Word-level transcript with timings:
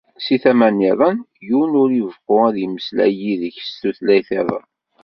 Si 0.25 0.35
tama 0.43 0.67
nniḍen, 0.71 1.17
yiwen 1.47 1.73
ur 1.81 1.89
ibeqqu 1.99 2.35
ad 2.47 2.55
yemmeslay 2.59 3.13
yid-k 3.21 3.57
s 3.61 3.69
tutlayt-iḍen. 3.81 4.65